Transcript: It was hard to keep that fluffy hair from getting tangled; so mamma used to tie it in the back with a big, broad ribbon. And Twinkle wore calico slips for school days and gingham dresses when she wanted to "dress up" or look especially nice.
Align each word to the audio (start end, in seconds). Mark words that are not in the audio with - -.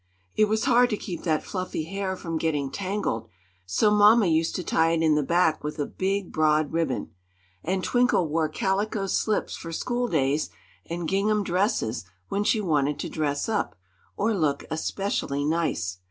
It 0.35 0.45
was 0.45 0.63
hard 0.65 0.89
to 0.89 0.97
keep 0.97 1.21
that 1.25 1.43
fluffy 1.43 1.83
hair 1.83 2.15
from 2.17 2.39
getting 2.39 2.71
tangled; 2.71 3.27
so 3.67 3.91
mamma 3.91 4.25
used 4.25 4.55
to 4.55 4.63
tie 4.63 4.93
it 4.93 5.03
in 5.03 5.13
the 5.13 5.21
back 5.21 5.63
with 5.63 5.77
a 5.77 5.85
big, 5.85 6.31
broad 6.33 6.73
ribbon. 6.73 7.11
And 7.63 7.83
Twinkle 7.83 8.27
wore 8.27 8.49
calico 8.49 9.05
slips 9.05 9.55
for 9.55 9.71
school 9.71 10.07
days 10.07 10.49
and 10.87 11.07
gingham 11.07 11.43
dresses 11.43 12.03
when 12.29 12.43
she 12.43 12.59
wanted 12.59 12.97
to 12.97 13.09
"dress 13.09 13.47
up" 13.47 13.75
or 14.17 14.33
look 14.35 14.65
especially 14.71 15.45
nice. 15.45 15.99